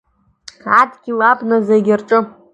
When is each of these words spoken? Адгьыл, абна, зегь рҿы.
Адгьыл, 0.79 1.19
абна, 1.31 1.57
зегь 1.67 1.91
рҿы. 1.99 2.19